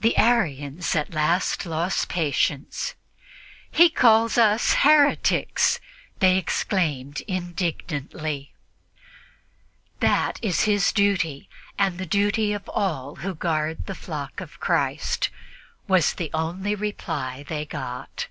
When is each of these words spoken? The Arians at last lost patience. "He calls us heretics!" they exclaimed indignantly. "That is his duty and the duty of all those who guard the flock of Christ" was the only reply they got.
The 0.00 0.16
Arians 0.16 0.96
at 0.96 1.12
last 1.12 1.66
lost 1.66 2.08
patience. 2.08 2.94
"He 3.70 3.90
calls 3.90 4.38
us 4.38 4.72
heretics!" 4.80 5.78
they 6.20 6.38
exclaimed 6.38 7.20
indignantly. 7.28 8.54
"That 10.00 10.38
is 10.40 10.62
his 10.64 10.90
duty 10.90 11.50
and 11.76 11.98
the 11.98 12.06
duty 12.06 12.54
of 12.54 12.66
all 12.70 13.14
those 13.16 13.24
who 13.24 13.34
guard 13.34 13.84
the 13.84 13.94
flock 13.94 14.40
of 14.40 14.58
Christ" 14.58 15.28
was 15.86 16.14
the 16.14 16.30
only 16.32 16.74
reply 16.74 17.42
they 17.46 17.66
got. 17.66 18.28